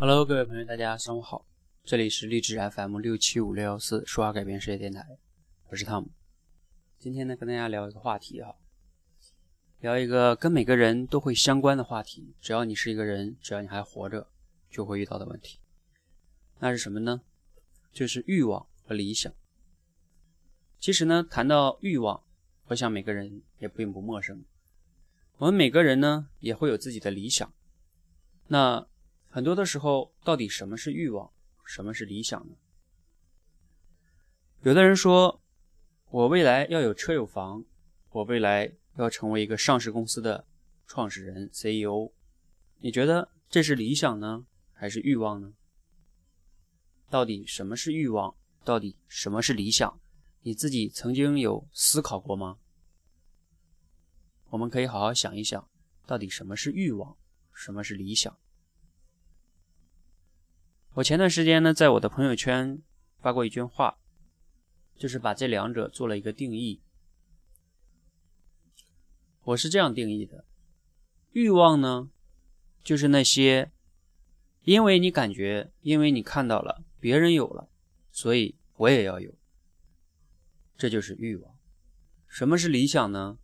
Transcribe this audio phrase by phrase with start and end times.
[0.00, 1.44] Hello，各位朋友，大家上午好，
[1.84, 5.06] 这里是励志 FM 六七五六幺四说话改变世界电台，
[5.68, 6.08] 我是汤姆。
[6.98, 8.56] 今天呢，跟大家聊一个话题哈，
[9.80, 14.26] 聊一个跟每个人都会相关的话题，只要你是一个人，只要你还活着，
[14.70, 15.58] 就会遇到的问题。
[16.60, 17.20] 那是什么呢？
[17.92, 19.30] 就是欲望和理想。
[20.78, 22.22] 其实呢，谈到欲望，
[22.68, 24.42] 我想每个人也并不陌生。
[25.36, 27.52] 我们每个人呢，也会有自己的理想。
[28.46, 28.86] 那
[29.32, 31.32] 很多的时候，到底什么是欲望，
[31.64, 32.56] 什么是理想呢？
[34.62, 35.40] 有的人说，
[36.10, 37.64] 我未来要有车有房，
[38.10, 40.44] 我未来要成为一个上市公司的
[40.84, 42.10] 创始人 CEO。
[42.80, 45.54] 你觉得这是理想呢，还是欲望呢？
[47.08, 48.34] 到底什么是欲望？
[48.64, 50.00] 到底什么是理想？
[50.42, 52.58] 你自己曾经有思考过吗？
[54.48, 55.68] 我们可以好好想一想，
[56.04, 57.16] 到底什么是欲望，
[57.54, 58.36] 什么是理想？
[60.94, 62.82] 我前段时间呢，在我的朋友圈
[63.20, 63.98] 发过一句话，
[64.96, 66.80] 就是把这两者做了一个定义。
[69.44, 70.44] 我是这样定义的：
[71.30, 72.10] 欲望呢，
[72.82, 73.70] 就是那些
[74.62, 77.68] 因为你感觉，因为你看到了别人有了，
[78.10, 79.32] 所以我也要有，
[80.76, 81.54] 这就是欲望。
[82.26, 83.38] 什么是理想呢？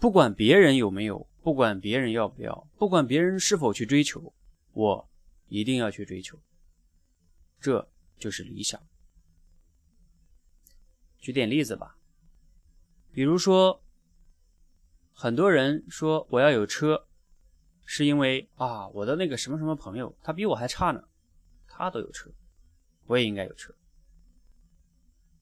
[0.00, 4.34] 不管别人有没有，不管别人要不要，不管别人是否去追求，
[4.72, 5.08] 我。
[5.48, 6.38] 一定要去追求，
[7.60, 8.80] 这就是理想。
[11.18, 11.96] 举点例子吧，
[13.10, 13.82] 比如说，
[15.12, 17.06] 很多人说我要有车，
[17.84, 21.08] 是因为啊，我的那个什么什么朋友，他比我还差呢，
[21.66, 22.30] 他都有车，
[23.06, 23.74] 我也应该有车。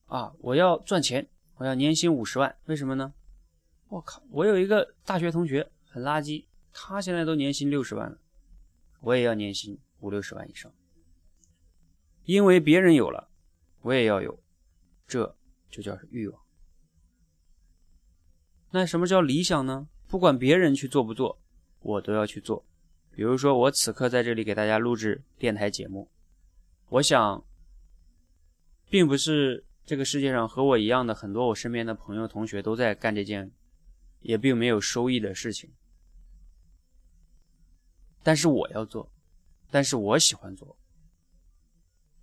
[0.05, 3.13] 啊，我要赚钱，我要年薪五十万，为什么呢？
[3.87, 8.17] 我靠，我有一个大学同学很垃圾，他现在都年薪六十万了，
[9.01, 9.79] 我也要年薪。
[10.03, 10.69] 五六十万以上，
[12.25, 13.29] 因为别人有了，
[13.83, 14.37] 我也要有，
[15.07, 15.33] 这
[15.69, 16.41] 就叫欲望。
[18.71, 19.87] 那什么叫理想呢？
[20.09, 21.39] 不管别人去做不做，
[21.79, 22.65] 我都要去做。
[23.11, 26.09] 比如说，我此刻在这里给大家录制电台节目，
[26.89, 27.45] 我想，
[28.89, 33.49] 并不是这个世界上和我一样的很多我身边的朋友同学都在干这件，
[34.19, 35.71] 也并没有收益的事情，
[38.21, 39.12] 但是我要做。
[39.73, 40.77] 但是我喜欢做，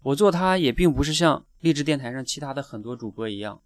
[0.02, 3.60] 我做它也并不是像励志电台上其他的很多主播一样，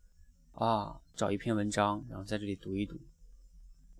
[0.53, 2.99] 啊，找一篇文章，然后在这里读一读。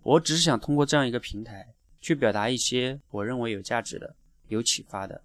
[0.01, 4.15] 我只是想通过这样一个平台，去表达一些我认为有价值的、
[4.47, 5.23] 有启发的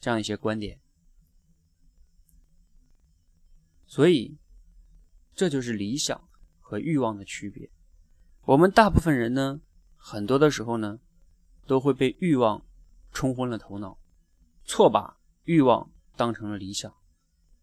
[0.00, 0.80] 这样一些观点。
[3.86, 4.38] 所以，
[5.34, 6.26] 这就是理想
[6.60, 7.68] 和欲望的区别。
[8.46, 9.60] 我们大部分人呢，
[9.96, 10.98] 很多的时候呢，
[11.66, 12.64] 都会被欲望。
[13.16, 13.98] 冲昏了头脑，
[14.66, 16.94] 错把欲望当成了理想，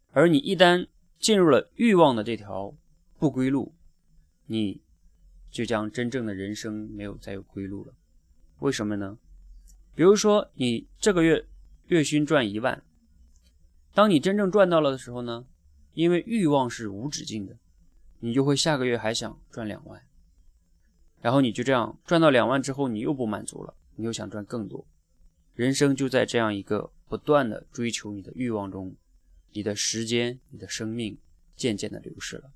[0.09, 0.87] 而你一旦
[1.19, 2.73] 进入了欲望的这条
[3.19, 3.71] 不归路，
[4.47, 4.81] 你
[5.51, 7.93] 就将真正的人生没有再有归路了。
[8.61, 9.19] 为什么呢？
[9.93, 11.45] 比如说，你这个月
[11.85, 12.83] 月薪赚一万，
[13.93, 15.45] 当你真正赚到了的时候呢？
[15.93, 17.55] 因为欲望是无止境的，
[18.21, 20.01] 你就会下个月还想赚两万，
[21.21, 24.83] 然后你就这样赚到两万之后，你又不满足了，你又想赚更多。
[25.55, 28.95] 人生就在这样一个不断的追求你的欲望中，
[29.51, 31.17] 你的时间、你的生命
[31.55, 32.51] 渐渐的流逝了。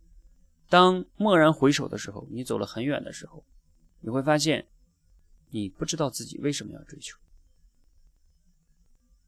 [0.68, 3.44] 当蓦然回首的时候，你走了很远的时候，
[4.02, 4.68] 你会发现，
[5.52, 7.18] 你不知道自己为什么要追求。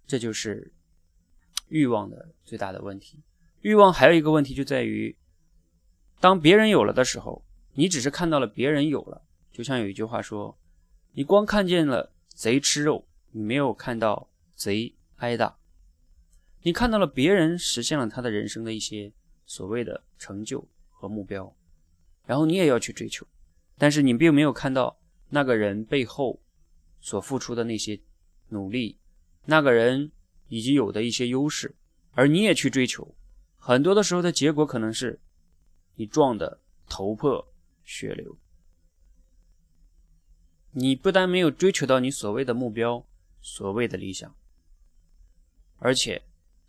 [0.07, 0.73] 这就是
[1.67, 3.19] 欲望的最大的问题。
[3.61, 5.15] 欲望还有一个问题就在于，
[6.19, 10.57] 当别人有了的时候，你只是看到了别人有了，就像有一句话说，
[11.13, 13.05] 你光看见了贼吃肉。
[13.31, 15.57] 你没有看到贼挨打，
[16.63, 19.11] 你看到了别人实现了他的人生的一些
[19.45, 21.55] 所谓的成就和目标，
[22.25, 23.27] 然后你也要去追求，
[23.77, 26.41] 但是你并没有看到那个人背后
[26.99, 27.99] 所付出的那些
[28.47, 28.97] 努力，
[29.45, 30.11] 那个人
[30.47, 31.75] 以及有的一些优势，
[32.11, 33.15] 而你也去追求，
[33.57, 35.19] 很多的时候的结果可能是
[35.95, 38.37] 你撞的头破血流，
[40.71, 43.05] 你不但没有追求到你所谓的目标。
[43.41, 44.35] 所谓的理想，
[45.77, 46.21] 而且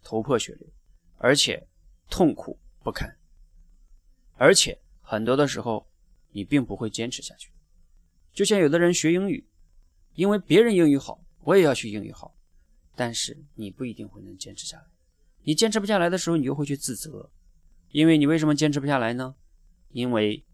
[0.02, 0.68] 头破血流，
[1.18, 1.66] 而且
[2.08, 3.16] 痛苦不堪，
[4.36, 5.86] 而且很多的时候
[6.32, 7.50] 你并不会坚持下去。
[8.32, 9.44] 就像有的人学英语，
[10.14, 12.34] 因为别人英语好，我也要去英语好，
[12.94, 14.86] 但是你不一定会能坚持下来。
[15.42, 17.30] 你坚持不下来的时候，你又会去自责，
[17.90, 19.34] 因为你为什么坚持不下来呢？
[19.90, 20.44] 因为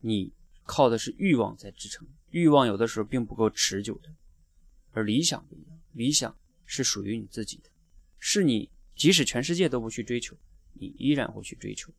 [0.00, 0.32] 你
[0.64, 4.10] 靠的是欲望在支撑，欲望有的时候并不够持久的。
[4.94, 7.68] 而理想不一样，理想是属于你自己的，
[8.18, 10.36] 是你即使全世界都不去追求，
[10.72, 11.92] 你依然会去追求。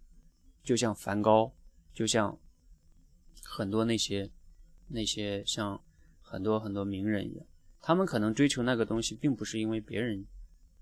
[0.64, 1.54] 就像梵高，
[1.94, 2.40] 就像
[3.44, 4.32] 很多那些
[4.88, 5.84] 那些像
[6.22, 7.46] 很多很多名人一样，
[7.82, 10.26] 他们可能追求那个东西，并不是因为别人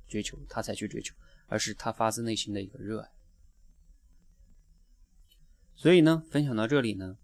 [0.07, 1.15] 追求他才去追求，
[1.48, 3.10] 而是他发自内心的一个热爱。
[5.75, 7.18] 所以呢，分享到这里呢，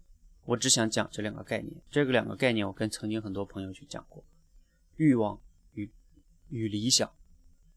[0.44, 1.80] 我只想讲这两个概念。
[1.88, 4.22] 这个两个概念，我跟曾经很多朋友去讲过：
[5.00, 5.40] 欲望
[5.72, 5.90] 与
[6.50, 7.10] 与理想，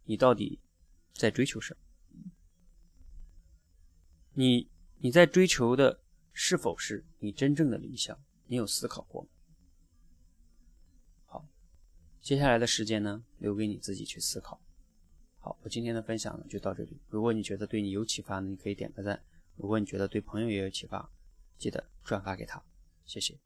[0.03, 0.59] 你到底
[1.13, 2.29] 在追求什么？
[4.33, 6.01] 你你在追求的
[6.33, 8.19] 是否是你真正的理想？
[8.47, 9.29] 你有思考过吗？
[11.27, 11.47] 好，
[12.19, 14.61] 接下来的时间呢，留给你自己去思考。
[15.37, 16.99] 好，我今天的分享呢就到这里。
[17.07, 19.23] 如果你觉得对你有启发呢，你可以点个赞。
[19.55, 21.09] 如果你觉得对朋友也有启发，
[21.57, 22.61] 记得转发给他，
[23.05, 23.39] 谢谢。